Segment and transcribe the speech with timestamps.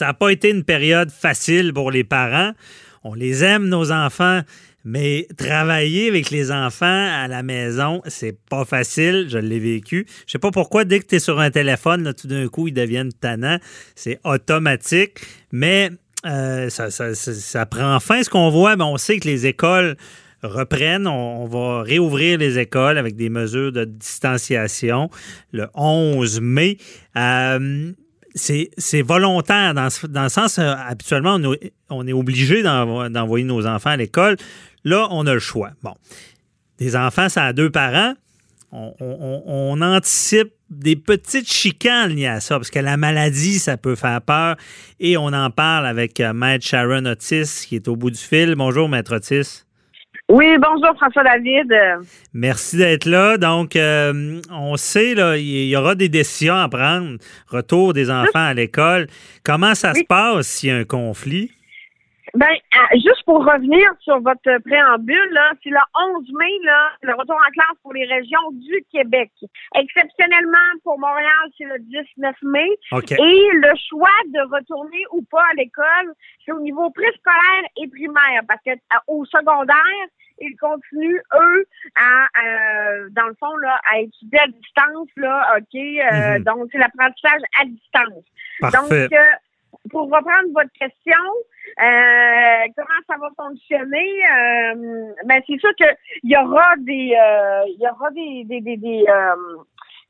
[0.00, 2.52] Ça n'a pas été une période facile pour les parents.
[3.04, 4.40] On les aime, nos enfants,
[4.82, 9.26] mais travailler avec les enfants à la maison, c'est pas facile.
[9.28, 10.06] Je l'ai vécu.
[10.26, 12.72] Je sais pas pourquoi, dès que tu es sur un téléphone, tout d'un coup, ils
[12.72, 13.58] deviennent tannants.
[13.94, 15.20] C'est automatique.
[15.52, 15.90] Mais
[16.24, 18.22] euh, ça, prend fin.
[18.22, 19.98] Ce qu'on voit, mais on sait que les écoles
[20.42, 21.08] reprennent.
[21.08, 25.10] On, va réouvrir les écoles avec des mesures de distanciation
[25.52, 26.78] le 11 mai.
[27.18, 27.92] Euh,
[28.34, 29.88] c'est volontaire dans,
[30.22, 31.38] le sens, euh, habituellement,
[31.88, 34.36] on, est obligé d'envoyer nos enfants à l'école.
[34.84, 35.70] Là, on a le choix.
[35.82, 35.94] Bon.
[36.78, 38.14] Des enfants, ça a deux parents.
[38.72, 44.22] On, anticipe des petites chicanes liées à ça, parce que la maladie, ça peut faire
[44.22, 44.56] peur.
[45.00, 48.54] Et on en parle avec euh, Maître Sharon Otis, qui est au bout du fil.
[48.54, 49.64] Bonjour, Maître Otis.
[50.30, 51.74] Oui, bonjour François David.
[52.32, 53.36] Merci d'être là.
[53.36, 57.18] Donc, euh, on sait, là, il y aura des décisions à prendre.
[57.48, 59.08] Retour des enfants à l'école.
[59.42, 61.50] Comment ça se passe s'il y a un conflit?
[62.34, 65.78] Ben, euh, juste pour revenir sur votre préambule, c'est le
[66.18, 69.30] 11 mai, là, le retour en classe pour les régions du Québec.
[69.74, 72.68] Exceptionnellement, pour Montréal, c'est le 19 mai.
[72.92, 76.14] Et le choix de retourner ou pas à l'école,
[76.44, 80.06] c'est au niveau préscolaire et primaire, parce que euh, au secondaire,
[80.40, 85.74] ils continuent, eux, à, euh, dans le fond, là, à étudier à distance, là, OK?
[85.74, 86.44] Mhm.
[86.44, 88.24] Donc, c'est l'apprentissage à distance.
[88.60, 89.08] Parfait.
[89.08, 89.18] Donc,
[89.90, 91.18] pour reprendre votre question,
[91.78, 94.22] euh, comment ça va fonctionner?
[94.24, 95.86] Euh, Ben c'est sûr que
[96.22, 99.04] il y aura des, euh, il y aura des, des, des, des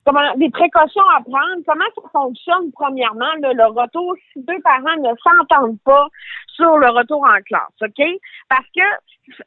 [0.04, 1.62] comment des précautions à prendre.
[1.66, 6.06] Comment ça fonctionne premièrement le retour si deux parents ne s'entendent pas
[6.48, 8.06] sur le retour en classe, ok?
[8.48, 8.82] Parce que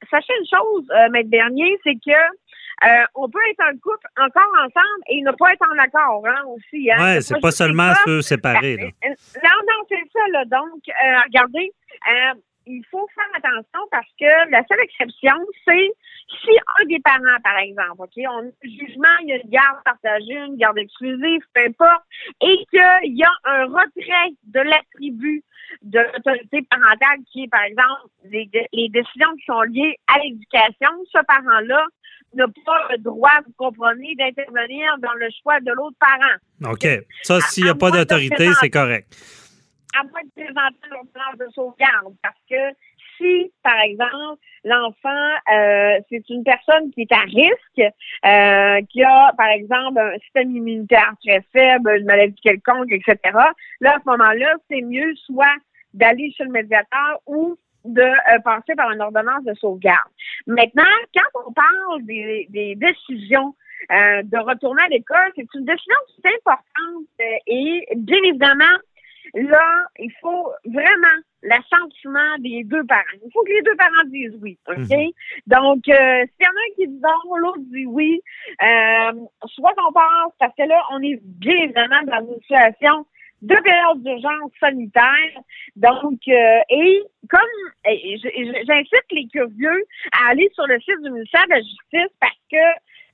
[0.09, 2.19] sachez une chose, maître Bernier, c'est que
[2.85, 6.44] euh, on peut être un couple encore ensemble et ne pas être en accord hein,
[6.47, 6.91] aussi.
[6.91, 6.97] Hein.
[6.99, 8.77] Oui, c'est pas seulement ceux séparés.
[8.77, 8.85] Là.
[9.05, 9.09] Euh,
[9.44, 10.19] non, non, c'est ça.
[10.31, 10.45] Là.
[10.45, 11.71] Donc, euh, regardez,
[12.66, 15.35] il faut faire attention parce que la seule exception,
[15.66, 15.91] c'est
[16.41, 16.51] si
[16.81, 19.83] un des parents, par exemple, OK, on a un jugement, il y a une garde
[19.85, 22.03] partagée, une garde exclusive, peu importe,
[22.41, 25.44] et qu'il y a un retrait de l'attribut
[25.83, 30.89] de l'autorité parentale qui est, par exemple, les, les décisions qui sont liées à l'éducation,
[31.11, 31.85] ce parent-là
[32.35, 36.71] n'a pas le droit, vous comprenez, d'intervenir dans le choix de l'autre parent.
[36.71, 36.88] OK.
[37.23, 39.07] Ça, s'il n'y a pas d'autorité, c'est correct.
[39.95, 42.16] À moins de présenter le plan de sauvegarde.
[42.23, 42.75] Parce que
[43.17, 47.94] si, par exemple, l'enfant, euh, c'est une personne qui est à risque,
[48.25, 53.17] euh, qui a, par exemple, un système immunitaire très faible, une maladie quelconque, etc.,
[53.81, 55.55] là, à ce moment-là, c'est mieux soit
[55.94, 60.09] d'aller chez le médiateur ou de euh, passer par une ordonnance de sauvegarde.
[60.47, 60.83] Maintenant,
[61.13, 63.55] quand on parle des, décisions
[63.91, 68.77] euh, de retourner à l'école, c'est une décision qui est importante euh, et bien évidemment,
[69.33, 73.01] là, il faut vraiment l'assentiment des deux parents.
[73.13, 74.77] Il faut que les deux parents disent oui, OK?
[74.77, 75.11] Mhm.
[75.47, 78.21] Donc, s'il y en a un qui dit non, l'autre dit oui,
[78.59, 83.05] soit on pense, parce que là, on est bien évidemment dans une situation
[83.44, 85.36] deux périodes d'urgence sanitaire.
[85.76, 87.40] Donc, euh, et comme
[87.86, 92.58] j'incite les curieux à aller sur le site du ministère de la Justice parce que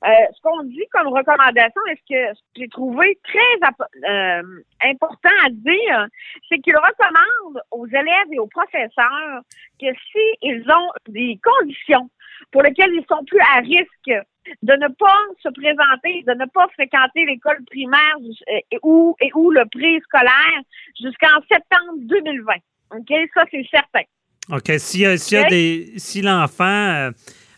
[0.06, 4.44] euh, ce qu'on dit comme recommandation, est-ce que j'ai trouvé très euh,
[4.84, 6.08] important à dire,
[6.48, 9.42] c'est qu'il recommande aux élèves et aux professeurs
[9.82, 12.10] que s'ils ont des conditions
[12.52, 14.26] pour lesquelles ils sont plus à risque
[14.62, 19.32] de ne pas se présenter, de ne pas fréquenter l'école primaire euh, et ou, et
[19.36, 20.62] ou le préscolaire
[21.00, 22.54] jusqu'en septembre 2020.
[22.92, 23.30] OK?
[23.34, 24.04] Ça, c'est certain.
[24.52, 24.80] OK.
[24.80, 25.94] S'il y a, des.
[25.98, 26.66] Si l'enfant.
[26.66, 27.12] Euh,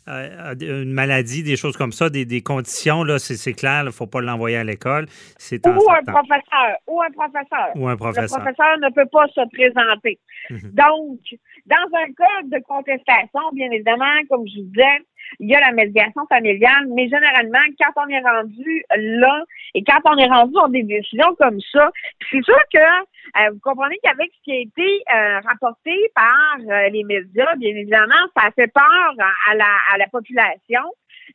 [0.08, 4.08] a une maladie, des choses comme ça, des, conditions, là, c'est clair, il ne faut
[4.08, 5.06] pas l'envoyer à l'école.
[5.52, 6.78] Ou un professeur.
[6.88, 7.70] Ou un professeur.
[7.76, 8.24] Ou un professeur.
[8.24, 10.20] Le professeur ne peut pas se présenter.
[10.50, 10.72] Mhm.
[10.74, 11.20] Donc,
[11.66, 15.06] dans un cas de contestation, bien évidemment, comme je vous disais,
[15.40, 20.00] il y a la médiation familiale, mais généralement, quand on est rendu là et quand
[20.06, 21.92] on est rendu dans des décisions comme ça,
[22.30, 26.90] c'est sûr que euh, vous comprenez qu'avec ce qui a été euh, rapporté par euh,
[26.90, 29.14] les médias, bien évidemment, ça fait peur
[29.48, 30.82] à la, à la population.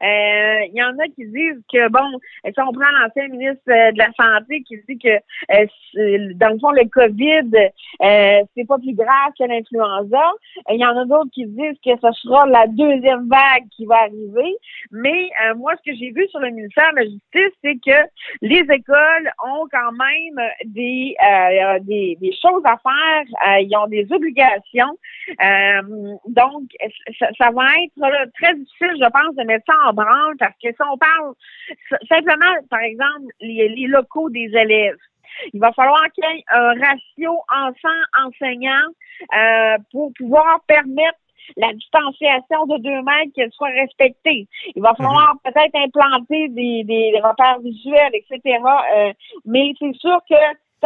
[0.02, 3.92] Euh, il y en a qui disent que, bon, si on prend l'ancien ministre euh,
[3.92, 7.50] de la Santé qui dit que, euh, dans le fond, le COVID,
[8.54, 10.22] c'est pas plus grave que l'influenza.
[10.70, 14.02] Il y en a d'autres qui disent que ce sera la deuxième vague qui va
[14.02, 14.56] arriver.
[14.90, 18.08] Mais moi, ce que j'ai vu sur le ministère de la Justice, c'est que
[18.42, 21.14] les écoles ont quand même des,
[21.82, 23.60] des, des, choses à faire.
[23.60, 24.98] ils ont des obligations.
[26.28, 26.62] donc,
[27.18, 30.68] ça, ça va être très difficile, je pense, de mettre ça en branle parce que
[30.68, 31.34] si on parle
[32.08, 34.96] simplement, par exemple, les, locaux des élèves,
[35.52, 38.88] il va falloir qu'il y ait un ratio enfant-enseignant
[39.34, 41.18] euh, pour pouvoir permettre
[41.56, 44.48] la distanciation de deux mètres qu'elle soit respectée.
[44.74, 45.52] Il va falloir mhm.
[45.52, 48.58] peut-être implanter des, des repères visuels, etc.
[48.96, 49.12] Euh,
[49.44, 50.34] mais c'est sûr que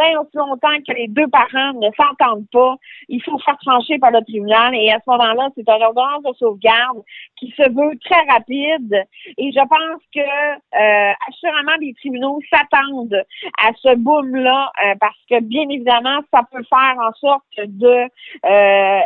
[0.01, 2.75] tant aussi longtemps que les deux parents ne s'entendent pas,
[3.09, 4.75] il faut faire trancher par le tribunal.
[4.75, 7.01] Et à ce moment-là, c'est un ordonnance de sauvegarde
[7.37, 9.05] qui se veut très rapide.
[9.37, 13.23] Et je pense que euh, assurément les tribunaux s'attendent
[13.59, 18.07] à ce boom-là euh, parce que bien évidemment, ça peut faire en sorte de
[18.45, 19.01] euh,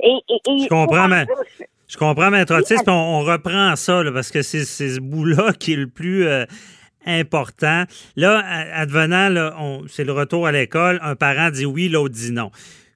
[0.00, 1.26] et, et, je comprends, mais...
[1.88, 5.76] Je comprends, Maître Otis, on, on, reprend ça, parce que c'est ce bout-là qui est
[5.76, 6.44] le plus euh,
[7.08, 7.84] important.
[8.16, 8.38] Là,
[8.74, 12.50] advenant, c'est le retour à l'école, un parent dit oui, l'autre dit non.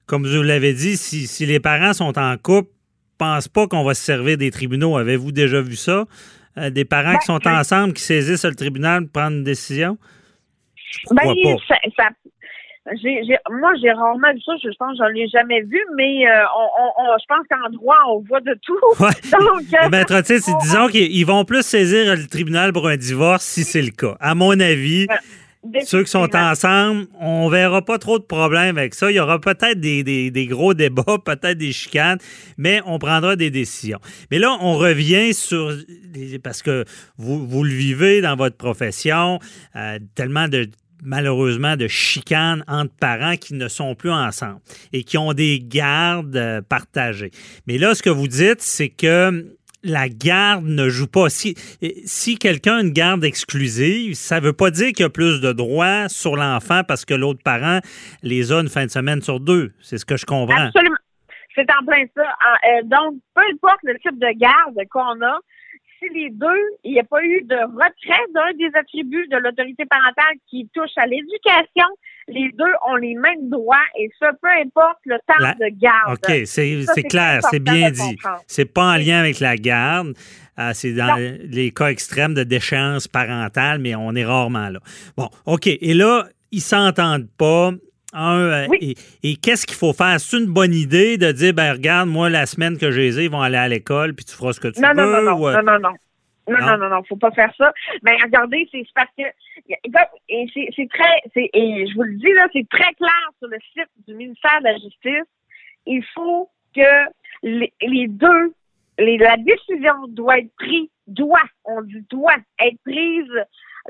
[0.05, 2.69] Comme je vous l'avais dit, si, les parents sont en couple,
[3.17, 4.97] pense pas qu'on va se servir des tribunaux.
[4.97, 6.05] Avez-vous déjà vu ça?
[6.57, 9.97] Euh, des parents qui ben, sont ensemble, qui saisissent le tribunal pour prendre une décision?
[11.09, 11.33] Ben,
[11.95, 12.09] pas
[12.85, 14.53] moi, j'ai rarement vu ça.
[14.61, 16.43] Je pense que j'en ai jamais vu, mais euh,
[16.77, 18.79] on, je pense qu'en droit, on voit de tout.
[18.99, 23.81] Donc, Maître Otis, disons qu'ils vont plus saisir le tribunal pour un divorce si c'est
[23.81, 24.17] le cas.
[24.19, 25.07] À mon avis,
[25.85, 29.09] ceux qui sont ensemble, on verra pas trop de problèmes avec ça.
[29.09, 32.17] Il y aura peut-être des, des, gros débats, peut-être des chicanes,
[32.57, 33.99] mais on prendra des décisions.
[34.29, 35.71] Mais là, on revient sur
[36.43, 36.83] parce que
[37.17, 39.39] vous, vous le vivez dans votre profession,
[39.75, 40.67] euh, tellement de
[41.03, 44.59] malheureusement de chicanes entre parents qui ne sont plus ensemble
[44.91, 47.31] et qui ont des gardes euh, partagées.
[47.67, 51.29] Mais là, ce que vous dites, c'est que la garde ne joue pas.
[51.29, 51.55] Si,
[52.05, 55.41] si quelqu'un a une garde exclusive, ça ne veut pas dire qu'il y a plus
[55.41, 57.79] de droits sur l'enfant parce que l'autre parent
[58.21, 59.73] les a une fin de semaine sur deux.
[59.81, 60.67] C'est ce que je comprends.
[60.67, 60.95] Absolument.
[61.55, 62.23] C'est en plein ça.
[62.23, 65.39] Euh, donc, peu importe le type de garde qu'on a,
[66.13, 70.35] les deux, il n'y a pas eu de retrait d'un des attributs de l'autorité parentale
[70.49, 71.87] qui touche à l'éducation,
[72.27, 76.13] les deux ont les mêmes droits et ça, peu importe le temps de garde.
[76.13, 78.17] OK, c'est clair, c'est bien dit.
[78.47, 80.13] C'est pas en lien avec la garde.
[80.59, 84.79] Euh, c'est dans les cas extrêmes de déchéance parentale, mais on est rarement là.
[85.17, 85.65] Bon, OK.
[85.65, 87.71] Et là, ils s'entendent pas.
[88.15, 88.67] Euh,
[89.23, 90.19] et, qu'est-ce qu'il faut faire?
[90.19, 93.41] C'est une bonne idée de dire, ben regarde, moi, la semaine que j'ai ils vont
[93.41, 94.87] aller à l'école, puis tu feras ce que tu veux?
[94.87, 95.93] Non, non, non, non, non, non.
[96.45, 97.71] Non, non, non, non, faut pas faire ça.
[98.03, 99.23] Mais regardez, c'est parce que
[100.27, 100.45] et
[100.75, 104.13] c'est très et je vous le dis là, c'est très clair sur le site du
[104.13, 105.29] ministère de la Justice.
[105.85, 106.81] Il faut que
[107.43, 108.53] les, les deux
[108.99, 113.31] les, la décision doit être prise, doit, on dit doit être prise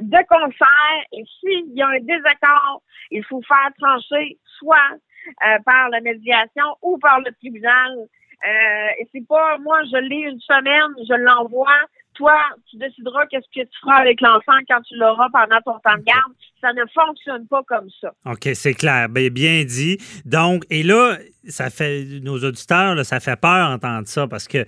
[0.02, 2.82] de concert et s'il y a un désaccord,
[3.12, 4.98] il faut faire trancher soit
[5.46, 7.92] euh, par la médiation ou par le tribunal.
[7.98, 11.80] Euh, et c'est pas moi je l'ai une semaine, je l'envoie,
[12.16, 12.36] toi,
[12.70, 16.04] tu décideras qu'est-ce que tu feras avec l'enfant quand tu l'auras pendant ton temps de
[16.04, 16.34] garde.
[16.62, 18.14] Ça ne fonctionne pas comme ça.
[18.26, 19.10] OK, c'est clair.
[19.10, 19.98] Bien, bien dit.
[20.26, 21.18] Donc, et là,
[21.48, 24.66] ça fait nos auditeurs, ça fait peur d'entendre ça parce que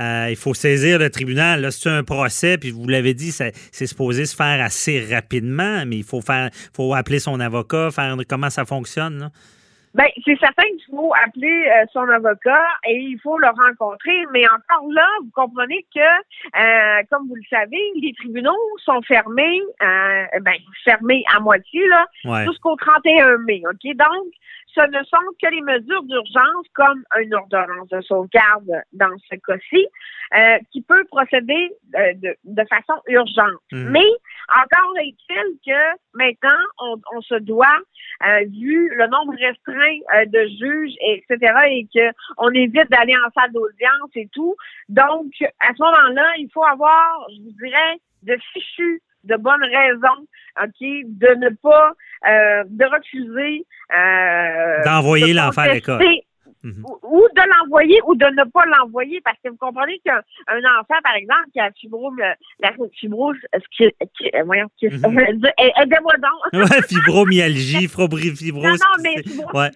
[0.00, 1.60] euh, il faut saisir le tribunal.
[1.60, 5.98] Là, c'est un procès, puis vous l'avez dit, c'est supposé se faire assez rapidement, mais
[5.98, 9.18] il faut faire, faut appeler son avocat, faire comment ça fonctionne.
[9.18, 9.30] Là.
[9.96, 14.44] Ben, c'est certain qu'il faut appeler euh, son avocat et il faut le rencontrer, mais
[14.46, 20.24] encore là, vous comprenez que, euh, comme vous le savez, les tribunaux sont fermés, euh,
[20.42, 20.52] ben,
[20.84, 22.04] fermés à moitié, là,
[22.44, 23.96] jusqu'au 31 mai, OK?
[23.96, 24.34] Donc,
[24.76, 29.86] ce ne sont que les mesures d'urgence, comme une ordonnance de sauvegarde dans ce cas-ci,
[30.36, 33.62] euh, qui peut procéder euh, de, de, façon urgente.
[33.72, 33.90] Mhm.
[33.90, 34.08] Mais
[34.48, 37.78] encore est-il que maintenant, on, on se doit,
[38.26, 43.52] euh, vu le nombre restreint de juges, etc., et que on évite d'aller en salle
[43.52, 44.54] d'audience et tout.
[44.88, 50.26] Donc, à ce moment-là, il faut avoir, je vous dirais, de fichus de bonnes raisons,
[50.62, 51.92] OK, de ne pas,
[52.28, 53.66] euh, de refuser.
[53.94, 56.02] Euh, D'envoyer l'enfant à l'école.
[56.66, 56.84] Mhm.
[57.04, 60.18] Ou, de l'envoyer ou de ne pas l'envoyer parce que vous comprenez qu'un
[60.80, 62.18] enfant, par exemple, qui a fibrome,
[62.58, 63.36] la fibrose,
[63.70, 65.20] qui, qui, euh, voyons, qui, mhm.
[65.80, 66.52] aidez-moi donc.
[66.70, 67.86] ouais, fibromyalgie,
[68.36, 68.64] fibrose.
[68.64, 69.70] Non, non, mais fibrose, ouais.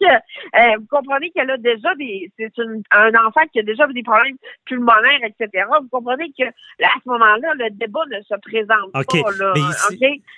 [0.00, 2.50] que euh, vous comprenez qu'elle a déjà des, c'est
[2.92, 5.64] un enfant qui a déjà des problèmes pulmonaires, etc.
[5.82, 9.02] Vous comprenez que à ce moment-là, le débat ne se présente pas.
[9.38, 9.52] Là,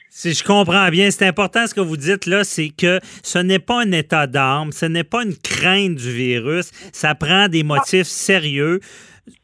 [0.09, 3.61] si, je comprends bien, c'est important ce que vous dites là, c'est que ce n'est
[3.61, 8.07] pas un état d'arme, ce n'est pas une crainte du virus, ça prend des motifs
[8.07, 8.81] sérieux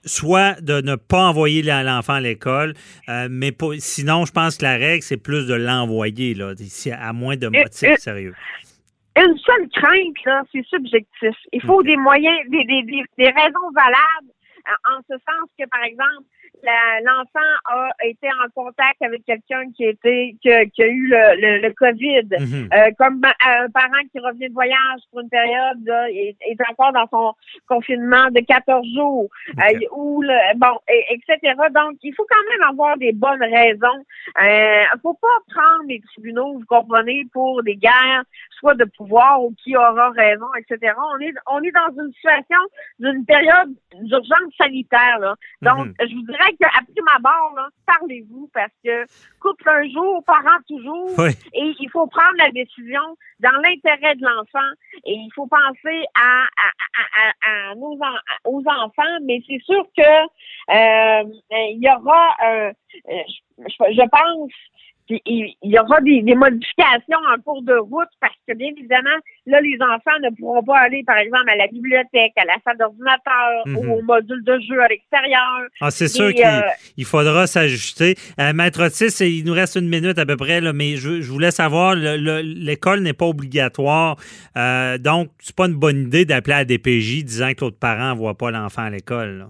[0.04, 2.74] soit de ne pas envoyer l'enfant à l'école,
[3.08, 6.52] euh, mais sinon, je pense que la règle, c'est plus de l'envoyer, là,
[7.00, 8.34] à moins de motifs sérieux.
[9.16, 11.36] Une seule crainte, là, c'est subjectif.
[11.52, 14.32] Il faut des moyens, des, des, des raisons valables,
[14.84, 16.26] en ce sens que, par exemple,
[17.04, 22.28] l'enfant a été en contact avec quelqu'un qui était qui, a eu le, le, COVID,
[22.38, 22.68] mhm.
[22.72, 27.06] euh, comme un parent qui revient de voyage pour une période est, est, encore dans
[27.10, 27.34] son
[27.68, 31.54] confinement de 14 jours, euh, ou le, bon, etc.
[31.74, 34.04] Donc, il faut quand même avoir des bonnes raisons.
[34.42, 38.24] Euh, faut pas prendre les tribunaux, vous comprenez, pour des guerres,
[38.58, 40.92] soit de pouvoir ou qui aura raison, etc.
[41.14, 42.58] On est on est dans une situation
[42.98, 45.18] d'une période d'urgence sanitaire.
[45.18, 45.34] Là.
[45.62, 45.94] Donc, mhm.
[46.00, 49.04] je vous dirais après ma barre, parlez-vous parce que
[49.40, 51.10] couple un jour, parent toujours.
[51.54, 54.70] Et il faut prendre la décision dans l'intérêt de l'enfant
[55.04, 56.44] et il faut penser à,
[57.42, 57.98] à, nos
[58.44, 62.72] aux enfants, mais c'est sûr que euh, il y aura, euh,
[63.58, 64.52] je pense,
[65.10, 69.76] il y aura des, modifications en cours de route parce que, bien évidemment, là, les
[69.80, 73.82] enfants ne pourront pas aller, par exemple, à la bibliothèque, à la salle d'ordinateur ou
[73.82, 73.90] mhm.
[73.90, 75.66] au module de jeu à l'extérieur.
[75.80, 78.14] Ah, c'est sûr qu'il euh, faudra s'ajuster.
[78.38, 81.50] Euh, Maître Otis, il nous reste une minute à peu près, là, mais je, voulais
[81.50, 84.16] savoir, l'école n'est pas obligatoire,
[84.56, 88.14] euh, donc c'est pas une bonne idée d'appeler à la DPJ disant que l'autre parent
[88.14, 89.46] ne voit pas l'enfant à l'école.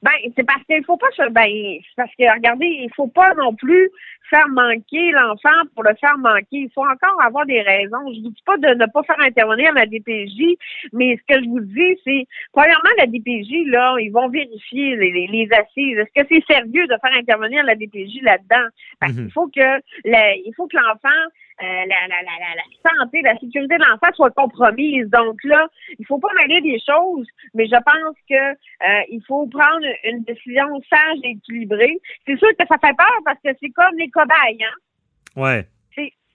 [0.00, 3.54] Ben, c'est parce qu'il faut pas se, ben, parce que regardez, il faut pas non
[3.54, 3.90] plus
[4.30, 6.46] faire manquer l'enfant pour le faire manquer.
[6.66, 8.12] Il faut encore avoir des raisons.
[8.14, 10.56] Je vous dis pas de ne pas faire intervenir la DPJ,
[10.92, 15.26] mais ce que je vous dis, c'est premièrement la DPJ là, ils vont vérifier les,
[15.26, 15.98] les, assises.
[15.98, 18.68] Est-ce que c'est sérieux de faire intervenir la DPJ là-dedans?
[19.00, 19.30] Parce qu'il mhm.
[19.30, 21.28] faut que il faut que l'enfant
[21.60, 25.10] euh, la, la, la, la, santé, la sécurité de l'enfant soit compromise.
[25.10, 25.66] Donc là,
[25.98, 30.22] il faut pas mêler des choses, mais je pense que euh, il faut prendre une
[30.22, 31.98] décision sage et équilibrée.
[32.26, 35.40] C'est sûr que ça fait peur parce que c'est comme les cobayes, hein?
[35.40, 35.68] Ouais.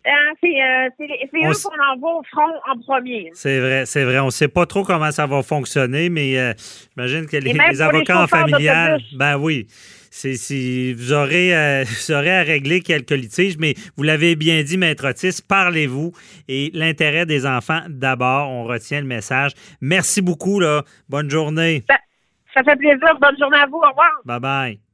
[0.06, 3.30] Hein, c'est euh, eux qu'on envoie au front en premier.
[3.34, 4.20] C'est vrai, c'est vrai.
[4.20, 6.54] On ne sait pas trop comment ça va fonctionner, mais euh,
[6.92, 9.68] j'imagine que les, avocats en familial, ben oui,
[10.12, 10.34] c'est
[10.94, 15.08] vous aurez euh, vous aurez à régler quelques litiges, mais vous l'avez bien dit, maître
[15.08, 16.12] Otis, parlez-vous
[16.50, 18.50] et l'intérêt des enfants d'abord.
[18.50, 19.52] On retient le message.
[19.80, 20.84] Merci beaucoup là.
[21.08, 21.84] Bonne journée.
[21.90, 21.96] Ça,
[22.56, 23.18] ça fait plaisir.
[23.22, 23.78] Bonne journée à vous.
[23.78, 24.12] Au revoir.
[24.26, 24.93] Bye bye.